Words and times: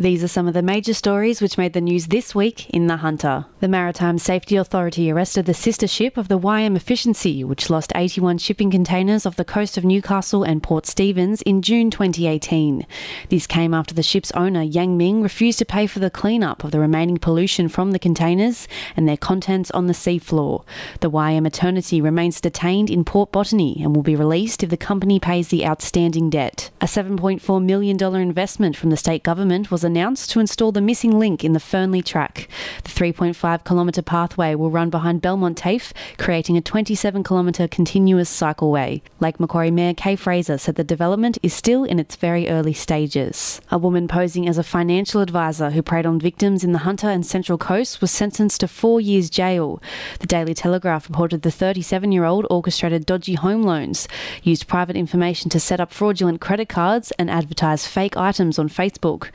These 0.00 0.24
are 0.24 0.28
some 0.28 0.48
of 0.48 0.54
the 0.54 0.62
major 0.62 0.94
stories 0.94 1.42
which 1.42 1.58
made 1.58 1.74
the 1.74 1.80
news 1.82 2.06
this 2.06 2.34
week 2.34 2.70
in 2.70 2.86
The 2.86 2.96
Hunter. 2.96 3.44
The 3.60 3.68
Maritime 3.68 4.16
Safety 4.16 4.56
Authority 4.56 5.10
arrested 5.10 5.44
the 5.44 5.52
sister 5.52 5.86
ship 5.86 6.16
of 6.16 6.28
the 6.28 6.38
YM 6.38 6.74
Efficiency, 6.74 7.44
which 7.44 7.68
lost 7.68 7.92
81 7.94 8.38
shipping 8.38 8.70
containers 8.70 9.26
off 9.26 9.36
the 9.36 9.44
coast 9.44 9.76
of 9.76 9.84
Newcastle 9.84 10.42
and 10.42 10.62
Port 10.62 10.86
Stephens 10.86 11.42
in 11.42 11.60
June 11.60 11.90
2018. 11.90 12.86
This 13.28 13.46
came 13.46 13.74
after 13.74 13.94
the 13.94 14.02
ship's 14.02 14.30
owner, 14.30 14.62
Yang 14.62 14.96
Ming, 14.96 15.22
refused 15.22 15.58
to 15.58 15.66
pay 15.66 15.86
for 15.86 15.98
the 15.98 16.08
cleanup 16.08 16.64
of 16.64 16.70
the 16.70 16.80
remaining 16.80 17.18
pollution 17.18 17.68
from 17.68 17.90
the 17.90 17.98
containers 17.98 18.66
and 18.96 19.06
their 19.06 19.18
contents 19.18 19.70
on 19.72 19.86
the 19.86 19.92
seafloor. 19.92 20.64
The 21.00 21.10
YM 21.10 21.46
Eternity 21.46 22.00
remains 22.00 22.40
detained 22.40 22.88
in 22.88 23.04
Port 23.04 23.32
Botany 23.32 23.82
and 23.82 23.94
will 23.94 24.02
be 24.02 24.16
released 24.16 24.62
if 24.62 24.70
the 24.70 24.78
company 24.78 25.20
pays 25.20 25.48
the 25.48 25.66
outstanding 25.66 26.30
debt. 26.30 26.70
A 26.80 26.86
$7.4 26.86 27.62
million 27.62 28.02
investment 28.02 28.78
from 28.78 28.88
the 28.88 28.96
state 28.96 29.22
government 29.22 29.70
was 29.70 29.84
announced 29.90 30.30
to 30.30 30.38
install 30.38 30.70
the 30.70 30.80
missing 30.80 31.18
link 31.18 31.42
in 31.42 31.52
the 31.52 31.58
Fernleigh 31.58 32.02
track. 32.02 32.48
The 32.84 32.90
3.5 32.90 33.64
kilometre 33.64 34.02
pathway 34.02 34.54
will 34.54 34.70
run 34.70 34.88
behind 34.88 35.20
Belmont 35.20 35.58
TAFE, 35.58 35.92
creating 36.16 36.56
a 36.56 36.60
27 36.60 37.24
kilometre 37.24 37.66
continuous 37.66 38.30
cycleway. 38.30 39.02
Lake 39.18 39.40
Macquarie 39.40 39.72
Mayor 39.72 39.94
Kay 39.94 40.14
Fraser 40.14 40.58
said 40.58 40.76
the 40.76 40.84
development 40.84 41.38
is 41.42 41.52
still 41.52 41.82
in 41.82 41.98
its 41.98 42.14
very 42.14 42.48
early 42.48 42.72
stages. 42.72 43.60
A 43.72 43.78
woman 43.78 44.06
posing 44.06 44.48
as 44.48 44.58
a 44.58 44.62
financial 44.62 45.20
advisor 45.20 45.70
who 45.70 45.82
preyed 45.82 46.06
on 46.06 46.20
victims 46.20 46.62
in 46.62 46.70
the 46.70 46.78
Hunter 46.78 47.08
and 47.08 47.26
Central 47.26 47.58
Coast 47.58 48.00
was 48.00 48.12
sentenced 48.12 48.60
to 48.60 48.68
four 48.68 49.00
years 49.00 49.28
jail. 49.28 49.82
The 50.20 50.28
Daily 50.28 50.54
Telegraph 50.54 51.08
reported 51.08 51.42
the 51.42 51.50
37 51.50 52.12
year 52.12 52.24
old 52.24 52.46
orchestrated 52.48 53.06
dodgy 53.06 53.34
home 53.34 53.62
loans, 53.62 54.06
used 54.44 54.68
private 54.68 54.96
information 54.96 55.50
to 55.50 55.58
set 55.58 55.80
up 55.80 55.92
fraudulent 55.92 56.40
credit 56.40 56.68
cards, 56.68 57.10
and 57.18 57.28
advertised 57.28 57.86
fake 57.86 58.16
items 58.16 58.58
on 58.58 58.68
Facebook. 58.68 59.30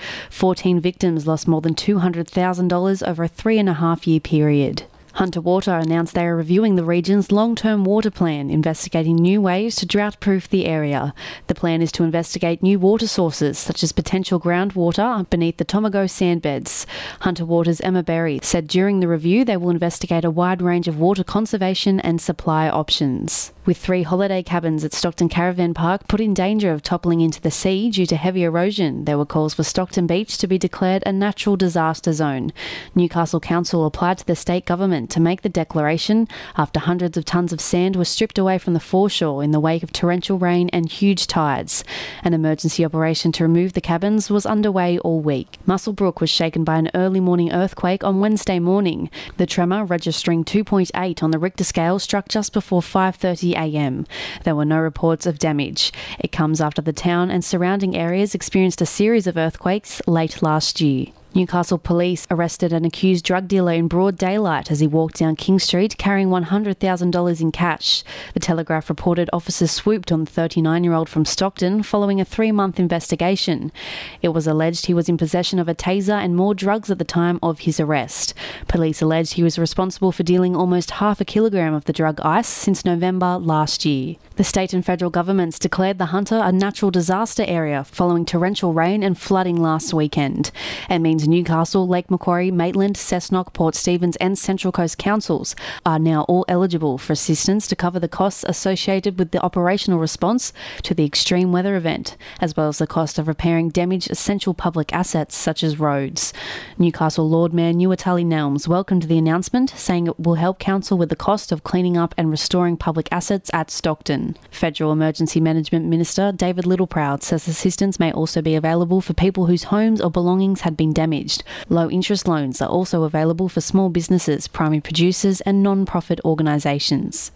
14 0.46 0.80
victims 0.80 1.26
lost 1.26 1.48
more 1.48 1.60
than 1.60 1.74
$200,000 1.74 3.08
over 3.08 3.24
a 3.24 3.28
three 3.28 3.58
and 3.58 3.68
a 3.68 3.74
half 3.74 4.06
year 4.06 4.20
period. 4.20 4.84
Hunter 5.14 5.42
Water 5.42 5.76
announced 5.76 6.14
they 6.14 6.28
are 6.28 6.36
reviewing 6.36 6.76
the 6.76 6.84
region's 6.84 7.32
long 7.32 7.56
term 7.56 7.84
water 7.84 8.12
plan, 8.12 8.52
investigating 8.52 9.16
new 9.16 9.42
ways 9.42 9.76
to 9.78 9.88
drought 9.88 10.20
proof 10.20 10.48
the 10.48 10.68
area. 10.68 11.16
The 11.48 11.56
plan 11.56 11.82
is 11.82 11.92
to 11.94 12.04
investigate 12.04 12.62
new 12.62 12.78
water 12.78 13.08
sources, 13.08 13.58
such 13.58 13.82
as 13.82 13.92
potential 13.92 14.40
groundwater 14.40 15.28
beneath 15.32 15.58
the 15.58 15.66
Tomago 15.66 16.06
sandbeds. 16.06 16.86
Hunter 17.22 17.44
Water's 17.44 17.82
Emma 17.82 18.04
Berry 18.04 18.40
said 18.44 18.68
during 18.68 19.00
the 19.00 19.08
review 19.08 19.46
they 19.46 19.58
will 19.58 19.72
investigate 19.72 20.24
a 20.24 20.30
wide 20.30 20.62
range 20.62 20.88
of 20.88 21.00
water 21.00 21.24
conservation 21.24 22.00
and 22.00 22.22
supply 22.22 22.70
options. 22.70 23.52
With 23.66 23.78
three 23.78 24.04
holiday 24.04 24.44
cabins 24.44 24.84
at 24.84 24.94
Stockton 24.94 25.28
Caravan 25.28 25.74
Park 25.74 26.08
put 26.08 26.22
in 26.22 26.36
danger 26.36 26.72
of 26.72 26.84
toppling 26.84 27.22
into 27.22 27.42
the 27.42 27.50
sea 27.50 27.90
due 27.90 28.06
to 28.06 28.16
heavy 28.16 28.44
erosion, 28.44 29.06
there 29.06 29.18
were 29.18 29.26
calls 29.26 29.56
for 29.56 29.64
Stockton 29.64 30.06
Beach 30.06 30.38
to 30.38 30.46
be 30.46 30.60
declared 30.60 31.02
a 31.04 31.12
natural 31.12 31.56
disaster 31.56 32.14
zone. 32.14 32.54
Newcastle 32.94 33.40
Council 33.40 33.88
applied 33.88 34.20
to 34.20 34.28
the 34.28 34.36
state 34.36 34.68
government 34.68 35.10
to 35.10 35.20
make 35.20 35.42
the 35.42 35.50
declaration 35.50 36.28
after 36.56 36.80
hundreds 36.80 37.18
of 37.18 37.26
tons 37.26 37.52
of 37.52 37.60
sand 37.60 37.96
were 37.96 38.06
stripped 38.06 38.38
away 38.38 38.60
from 38.60 38.76
the 38.76 38.80
foreshore 38.80 39.44
in 39.44 39.50
the 39.50 39.60
wake 39.60 39.82
of 39.82 39.92
torrential 39.92 40.38
rain 40.38 40.70
and 40.72 40.92
huge 40.92 41.26
tides. 41.26 41.84
An 42.24 42.36
emergency 42.36 42.86
operation 42.86 43.32
to 43.32 43.44
remove 43.44 43.74
the 43.74 43.82
cabins 43.82 44.30
was 44.30 44.46
underway 44.46 45.00
all 45.00 45.22
week. 45.22 45.58
Muswellbrook 45.68 46.22
was 46.22 46.30
shaken 46.30 46.64
by 46.64 46.78
an 46.78 46.92
early 46.94 47.20
morning 47.20 47.52
earthquake 47.52 48.04
on 48.04 48.20
Wednesday 48.20 48.60
morning. 48.60 49.10
The 49.38 49.48
tremor, 49.48 49.86
registering 49.86 50.44
2.8 50.44 51.24
on 51.24 51.32
the 51.32 51.40
Richter 51.40 51.64
scale, 51.64 51.98
struck 51.98 52.30
just 52.30 52.54
before 52.54 52.84
5:30 52.84 53.55
a.m. 53.56 54.06
There 54.44 54.56
were 54.56 54.66
no 54.66 54.80
reports 54.80 55.26
of 55.26 55.40
damage. 55.40 55.92
It 56.20 56.32
comes 56.32 56.62
after 56.62 56.82
the 56.82 56.94
town 56.94 57.32
and 57.32 57.44
surrounding 57.44 57.96
areas 57.96 58.36
experienced 58.36 58.82
a 58.82 58.86
series 58.86 59.28
of 59.28 59.38
earthquakes 59.38 60.02
late 60.08 60.42
last 60.42 60.82
year. 60.82 61.08
Newcastle 61.36 61.78
police 61.78 62.26
arrested 62.32 62.72
an 62.72 62.86
accused 62.86 63.26
drug 63.26 63.50
dealer 63.50 63.74
in 63.74 63.90
broad 63.90 64.18
daylight 64.18 64.72
as 64.72 64.80
he 64.80 64.88
walked 64.88 65.18
down 65.18 65.36
King 65.36 65.60
Street 65.60 65.98
carrying 65.98 66.30
$100,000 66.30 67.42
in 67.42 67.52
cash. 67.52 68.06
The 68.34 68.40
Telegraph 68.40 68.88
reported 68.88 69.30
officers 69.34 69.70
swooped 69.70 70.14
on 70.14 70.24
the 70.24 70.32
39 70.32 70.86
year 70.86 70.94
old 70.94 71.10
from 71.10 71.26
Stockton 71.26 71.84
following 71.84 72.22
a 72.22 72.26
three 72.26 72.54
month 72.54 72.80
investigation. 72.80 73.74
It 74.22 74.30
was 74.30 74.48
alleged 74.48 74.86
he 74.86 74.94
was 74.94 75.10
in 75.10 75.18
possession 75.18 75.60
of 75.60 75.68
a 75.68 75.76
taser 75.76 76.18
and 76.18 76.38
more 76.38 76.56
drugs 76.56 76.90
at 76.90 77.00
the 77.00 77.04
time 77.04 77.38
of 77.44 77.60
his 77.60 77.82
arrest. 77.82 78.34
Police 78.70 79.02
alleged 79.02 79.34
he 79.34 79.44
was 79.44 79.60
responsible 79.60 80.14
for 80.14 80.24
dealing 80.24 80.56
almost 80.56 80.92
half 80.92 81.20
a 81.20 81.26
kilogram 81.26 81.74
of 81.74 81.84
the 81.84 81.92
drug 81.92 82.22
ice 82.22 82.48
since 82.48 82.86
November 82.86 83.38
last 83.38 83.84
year. 83.84 84.16
The 84.38 84.46
state 84.46 84.74
and 84.74 84.86
federal 84.86 85.12
governments 85.12 85.60
declared 85.60 85.98
the 85.98 86.08
Hunter 86.08 86.40
a 86.42 86.52
natural 86.54 86.92
disaster 86.92 87.44
area 87.46 87.84
following 87.84 88.26
torrential 88.26 88.74
rain 88.74 89.04
and 89.04 89.18
flooding 89.18 89.62
last 89.62 89.94
weekend. 89.94 90.52
It 90.90 91.00
means 91.00 91.25
Newcastle, 91.28 91.88
Lake 91.88 92.12
Macquarie, 92.12 92.52
Maitland, 92.52 92.96
Cessnock, 92.96 93.54
Port 93.54 93.74
Stephens, 93.74 94.16
and 94.18 94.38
Central 94.38 94.72
Coast 94.72 94.98
councils 94.98 95.56
are 95.86 95.98
now 95.98 96.24
all 96.24 96.46
eligible 96.48 96.98
for 96.98 97.14
assistance 97.14 97.68
to 97.68 97.76
cover 97.76 98.00
the 98.00 98.08
costs 98.08 98.44
associated 98.48 99.18
with 99.18 99.32
the 99.32 99.42
operational 99.42 100.00
response 100.00 100.54
to 100.84 100.94
the 100.94 101.06
extreme 101.06 101.52
weather 101.52 101.76
event, 101.76 102.18
as 102.40 102.56
well 102.56 102.68
as 102.68 102.78
the 102.78 102.86
cost 102.86 103.18
of 103.18 103.28
repairing 103.28 103.70
damaged 103.70 104.12
essential 104.12 104.54
public 104.54 104.94
assets 104.94 105.36
such 105.36 105.64
as 105.64 105.80
roads. 105.80 106.34
Newcastle 106.78 107.28
Lord 107.28 107.54
Mayor 107.54 107.74
Nuatali 107.74 108.26
Nelms 108.26 108.68
welcomed 108.68 109.04
the 109.04 109.18
announcement, 109.18 109.72
saying 109.72 110.08
it 110.08 110.20
will 110.20 110.36
help 110.36 110.60
council 110.60 110.98
with 110.98 111.10
the 111.10 111.16
cost 111.16 111.52
of 111.52 111.64
cleaning 111.64 111.98
up 111.98 112.14
and 112.18 112.30
restoring 112.30 112.78
public 112.78 113.08
assets 113.12 113.50
at 113.54 113.72
Stockton. 113.72 114.38
Federal 114.52 114.92
Emergency 114.92 115.40
Management 115.40 115.86
Minister 115.86 116.32
David 116.32 116.66
Littleproud 116.66 117.24
says 117.24 117.48
assistance 117.48 118.00
may 118.00 118.12
also 118.12 118.42
be 118.42 118.56
available 118.56 119.02
for 119.02 119.14
people 119.14 119.48
whose 119.48 119.64
homes 119.66 120.00
or 120.00 120.12
belongings 120.12 120.62
had 120.62 120.78
been 120.78 120.94
damaged 120.94 121.15
damaged. 121.16 121.44
Low 121.70 121.90
interest 121.90 122.28
loans 122.28 122.62
are 122.62 122.70
also 122.70 123.04
available 123.04 123.50
for 123.50 123.62
small 123.62 123.90
businesses, 123.90 124.48
primary 124.48 124.82
producers, 124.82 125.42
and 125.42 125.64
non 125.64 125.86
profit 125.86 126.20
organisations. 126.26 127.32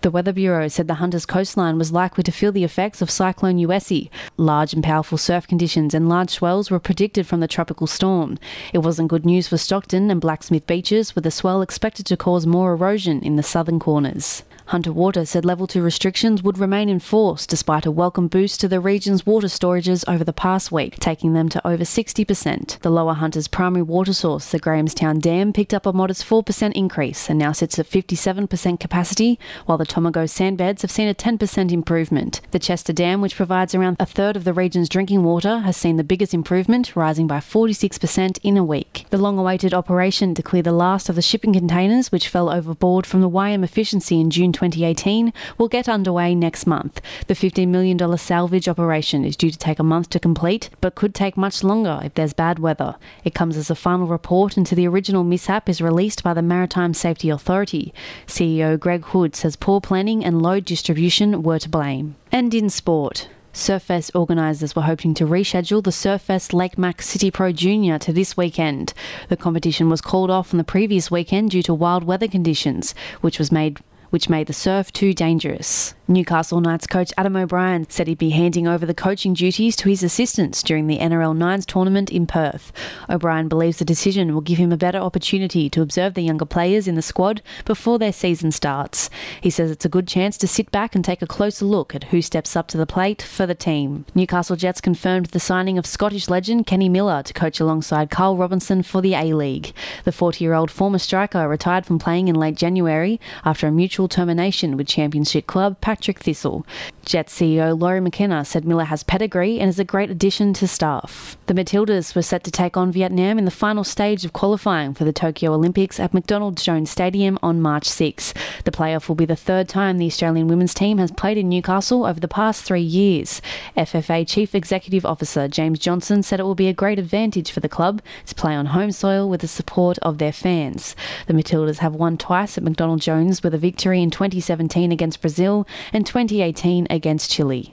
The 0.00 0.12
Weather 0.12 0.32
Bureau 0.32 0.68
said 0.68 0.86
the 0.86 0.94
Hunters 0.94 1.26
coastline 1.26 1.76
was 1.76 1.90
likely 1.90 2.22
to 2.22 2.30
feel 2.30 2.52
the 2.52 2.62
effects 2.62 3.02
of 3.02 3.10
Cyclone 3.10 3.58
Uesi. 3.58 4.10
Large 4.36 4.72
and 4.74 4.84
powerful 4.84 5.18
surf 5.18 5.48
conditions 5.48 5.92
and 5.92 6.08
large 6.08 6.30
swells 6.30 6.70
were 6.70 6.78
predicted 6.78 7.26
from 7.26 7.40
the 7.40 7.48
tropical 7.48 7.88
storm. 7.88 8.38
It 8.72 8.78
wasn't 8.78 9.08
good 9.08 9.26
news 9.26 9.48
for 9.48 9.58
Stockton 9.58 10.08
and 10.08 10.20
Blacksmith 10.20 10.68
beaches, 10.68 11.16
with 11.16 11.24
the 11.24 11.32
swell 11.32 11.62
expected 11.62 12.06
to 12.06 12.16
cause 12.16 12.46
more 12.46 12.72
erosion 12.72 13.20
in 13.22 13.34
the 13.34 13.42
southern 13.42 13.80
corners. 13.80 14.44
Hunter 14.68 14.92
Water 14.92 15.24
said 15.24 15.46
level 15.46 15.66
2 15.66 15.80
restrictions 15.80 16.42
would 16.42 16.58
remain 16.58 16.90
in 16.90 16.98
force 16.98 17.46
despite 17.46 17.86
a 17.86 17.90
welcome 17.90 18.28
boost 18.28 18.60
to 18.60 18.68
the 18.68 18.80
region's 18.80 19.24
water 19.24 19.46
storages 19.46 20.04
over 20.06 20.22
the 20.22 20.32
past 20.34 20.70
week, 20.70 20.96
taking 21.00 21.32
them 21.32 21.48
to 21.48 21.66
over 21.66 21.84
60%. 21.84 22.78
The 22.80 22.90
lower 22.90 23.14
Hunter's 23.14 23.48
primary 23.48 23.82
water 23.82 24.12
source, 24.12 24.50
the 24.50 24.58
Grahamstown 24.58 25.20
Dam, 25.20 25.54
picked 25.54 25.72
up 25.72 25.86
a 25.86 25.92
modest 25.94 26.22
4% 26.26 26.72
increase 26.74 27.30
and 27.30 27.38
now 27.38 27.52
sits 27.52 27.78
at 27.78 27.88
57% 27.88 28.78
capacity, 28.78 29.38
while 29.64 29.78
the 29.78 29.86
Tomago 29.86 30.24
sandbeds 30.24 30.82
have 30.82 30.90
seen 30.90 31.08
a 31.08 31.14
10% 31.14 31.72
improvement. 31.72 32.42
The 32.50 32.58
Chichester 32.58 32.92
Dam, 32.92 33.22
which 33.22 33.36
provides 33.36 33.74
around 33.74 33.96
a 33.98 34.04
third 34.04 34.36
of 34.36 34.44
the 34.44 34.52
region's 34.52 34.90
drinking 34.90 35.24
water, 35.24 35.60
has 35.60 35.78
seen 35.78 35.96
the 35.96 36.04
biggest 36.04 36.34
improvement, 36.34 36.94
rising 36.94 37.26
by 37.26 37.38
46% 37.38 38.38
in 38.42 38.58
a 38.58 38.64
week. 38.64 39.06
The 39.08 39.16
long 39.16 39.38
awaited 39.38 39.72
operation 39.72 40.34
to 40.34 40.42
clear 40.42 40.62
the 40.62 40.72
last 40.72 41.08
of 41.08 41.14
the 41.14 41.22
shipping 41.22 41.54
containers, 41.54 42.12
which 42.12 42.28
fell 42.28 42.50
overboard 42.50 43.06
from 43.06 43.22
the 43.22 43.30
YM 43.30 43.64
efficiency 43.64 44.20
in 44.20 44.28
June 44.28 44.52
2018 44.58 45.32
will 45.56 45.68
get 45.68 45.88
underway 45.88 46.34
next 46.34 46.66
month. 46.66 47.00
The 47.28 47.34
$15 47.34 47.68
million 47.68 48.18
salvage 48.18 48.68
operation 48.68 49.24
is 49.24 49.36
due 49.36 49.50
to 49.50 49.58
take 49.58 49.78
a 49.78 49.84
month 49.84 50.10
to 50.10 50.18
complete, 50.18 50.68
but 50.80 50.96
could 50.96 51.14
take 51.14 51.36
much 51.36 51.62
longer 51.62 52.00
if 52.02 52.14
there's 52.14 52.32
bad 52.32 52.58
weather. 52.58 52.96
It 53.22 53.34
comes 53.34 53.56
as 53.56 53.70
a 53.70 53.76
final 53.76 54.08
report 54.08 54.56
into 54.56 54.74
the 54.74 54.88
original 54.88 55.22
mishap 55.22 55.68
is 55.68 55.80
released 55.80 56.24
by 56.24 56.34
the 56.34 56.42
Maritime 56.42 56.92
Safety 56.92 57.30
Authority. 57.30 57.94
CEO 58.26 58.78
Greg 58.78 59.04
Hood 59.04 59.36
says 59.36 59.54
poor 59.54 59.80
planning 59.80 60.24
and 60.24 60.42
load 60.42 60.64
distribution 60.64 61.42
were 61.44 61.60
to 61.60 61.68
blame. 61.68 62.16
And 62.32 62.52
in 62.52 62.68
sport. 62.68 63.28
Surfest 63.58 64.14
organisers 64.14 64.76
were 64.76 64.82
hoping 64.82 65.14
to 65.14 65.26
reschedule 65.26 65.82
the 65.82 65.90
Surfest 65.90 66.52
Lake 66.52 66.78
Mac 66.78 67.02
City 67.02 67.28
Pro 67.28 67.50
Junior 67.50 67.98
to 67.98 68.12
this 68.12 68.36
weekend. 68.36 68.92
The 69.28 69.36
competition 69.36 69.90
was 69.90 70.00
called 70.00 70.30
off 70.30 70.54
on 70.54 70.58
the 70.58 70.64
previous 70.64 71.10
weekend 71.10 71.50
due 71.50 71.62
to 71.64 71.74
wild 71.74 72.04
weather 72.04 72.28
conditions, 72.28 72.94
which 73.20 73.38
was 73.38 73.50
made 73.50 73.80
which 74.10 74.28
made 74.28 74.46
the 74.46 74.52
surf 74.52 74.92
too 74.92 75.12
dangerous. 75.12 75.94
Newcastle 76.10 76.62
Knights 76.62 76.86
coach 76.86 77.12
Adam 77.18 77.36
O'Brien 77.36 77.84
said 77.90 78.08
he'd 78.08 78.16
be 78.16 78.30
handing 78.30 78.66
over 78.66 78.86
the 78.86 78.94
coaching 78.94 79.34
duties 79.34 79.76
to 79.76 79.90
his 79.90 80.02
assistants 80.02 80.62
during 80.62 80.86
the 80.86 80.96
NRL 80.96 81.36
Nines 81.36 81.66
tournament 81.66 82.10
in 82.10 82.26
Perth. 82.26 82.72
O'Brien 83.10 83.46
believes 83.46 83.76
the 83.76 83.84
decision 83.84 84.32
will 84.32 84.40
give 84.40 84.56
him 84.56 84.72
a 84.72 84.78
better 84.78 84.96
opportunity 84.96 85.68
to 85.68 85.82
observe 85.82 86.14
the 86.14 86.22
younger 86.22 86.46
players 86.46 86.88
in 86.88 86.94
the 86.94 87.02
squad 87.02 87.42
before 87.66 87.98
their 87.98 88.14
season 88.14 88.50
starts. 88.50 89.10
He 89.42 89.50
says 89.50 89.70
it's 89.70 89.84
a 89.84 89.90
good 89.90 90.08
chance 90.08 90.38
to 90.38 90.48
sit 90.48 90.70
back 90.70 90.94
and 90.94 91.04
take 91.04 91.20
a 91.20 91.26
closer 91.26 91.66
look 91.66 91.94
at 91.94 92.04
who 92.04 92.22
steps 92.22 92.56
up 92.56 92.68
to 92.68 92.78
the 92.78 92.86
plate 92.86 93.20
for 93.20 93.44
the 93.44 93.54
team. 93.54 94.06
Newcastle 94.14 94.56
Jets 94.56 94.80
confirmed 94.80 95.26
the 95.26 95.38
signing 95.38 95.76
of 95.76 95.84
Scottish 95.84 96.30
legend 96.30 96.66
Kenny 96.66 96.88
Miller 96.88 97.22
to 97.22 97.34
coach 97.34 97.60
alongside 97.60 98.08
Carl 98.08 98.38
Robinson 98.38 98.82
for 98.82 99.02
the 99.02 99.12
A 99.12 99.34
League. 99.34 99.74
The 100.04 100.12
40 100.12 100.42
year 100.42 100.54
old 100.54 100.70
former 100.70 100.98
striker 100.98 101.46
retired 101.46 101.84
from 101.84 101.98
playing 101.98 102.28
in 102.28 102.34
late 102.34 102.56
January 102.56 103.20
after 103.44 103.66
a 103.66 103.70
mutual 103.70 104.08
termination 104.08 104.74
with 104.74 104.88
Championship 104.88 105.46
club 105.46 105.78
Partick 105.82 105.97
Partick 105.98 106.20
Thistle. 106.20 106.64
Jets 107.04 107.40
CEO 107.40 107.78
Lawrie 107.78 108.00
McKinna 108.00 108.44
said 108.44 108.64
Miller 108.64 108.84
has 108.84 109.02
pedigree 109.02 109.58
and 109.58 109.68
is 109.68 109.78
a 109.78 109.84
great 109.84 110.10
addition 110.10 110.52
to 110.52 110.68
staff. 110.68 111.36
The 111.46 111.54
Matildas 111.54 112.14
were 112.14 112.22
set 112.22 112.44
to 112.44 112.50
take 112.50 112.76
on 112.76 112.92
Vietnam 112.92 113.38
in 113.38 113.46
the 113.46 113.50
final 113.50 113.82
stage 113.82 114.24
of 114.24 114.34
qualifying 114.34 114.92
for 114.94 115.04
the 115.04 115.12
Tokyo 115.12 115.54
Olympics 115.54 115.98
at 115.98 116.14
McDonald 116.14 116.58
Jones 116.58 116.90
Stadium 116.90 117.38
on 117.42 117.60
March 117.60 117.86
6. 117.86 118.34
The 118.64 118.70
playoff 118.70 119.08
will 119.08 119.16
be 119.16 119.24
the 119.24 119.34
third 119.34 119.68
time 119.68 119.98
the 119.98 120.06
Australian 120.06 120.46
women's 120.46 120.74
team 120.74 120.98
has 120.98 121.10
played 121.10 121.38
in 121.38 121.48
Newcastle 121.48 122.04
over 122.04 122.20
the 122.20 122.28
past 122.28 122.62
three 122.62 122.82
years. 122.82 123.40
FFA 123.76 124.28
Chief 124.28 124.54
Executive 124.54 125.06
Officer 125.06 125.48
James 125.48 125.78
Johnson 125.78 126.22
said 126.22 126.38
it 126.38 126.44
will 126.44 126.54
be 126.54 126.68
a 126.68 126.74
great 126.74 126.98
advantage 126.98 127.50
for 127.50 127.60
the 127.60 127.68
club 127.68 128.02
to 128.26 128.34
play 128.34 128.54
on 128.54 128.66
home 128.66 128.92
soil 128.92 129.28
with 129.28 129.40
the 129.40 129.48
support 129.48 129.98
of 129.98 130.18
their 130.18 130.32
fans. 130.32 130.94
The 131.26 131.34
Matildas 131.34 131.78
have 131.78 131.94
won 131.94 132.18
twice 132.18 132.58
at 132.58 132.64
McDonald 132.64 133.00
Jones 133.00 133.42
with 133.42 133.54
a 133.54 133.58
victory 133.58 134.02
in 134.02 134.10
2017 134.10 134.92
against 134.92 135.22
Brazil 135.22 135.66
and 135.92 136.06
2018 136.06 136.86
against 136.90 137.30
Chile. 137.30 137.72